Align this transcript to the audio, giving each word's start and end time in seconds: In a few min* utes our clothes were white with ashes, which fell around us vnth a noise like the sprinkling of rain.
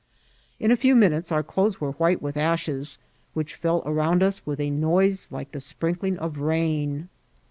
In 0.59 0.71
a 0.71 0.75
few 0.75 0.95
min* 0.95 1.11
utes 1.13 1.31
our 1.31 1.43
clothes 1.43 1.79
were 1.79 1.91
white 1.91 2.23
with 2.23 2.35
ashes, 2.35 2.97
which 3.35 3.53
fell 3.53 3.83
around 3.85 4.23
us 4.23 4.39
vnth 4.39 4.59
a 4.59 4.71
noise 4.71 5.27
like 5.29 5.51
the 5.51 5.61
sprinkling 5.61 6.17
of 6.17 6.39
rain. 6.39 7.07